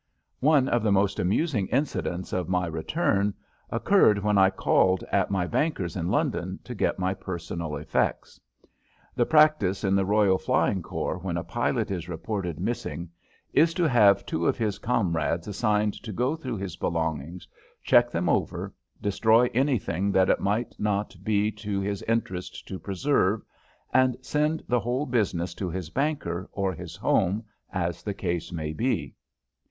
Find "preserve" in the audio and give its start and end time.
22.79-23.43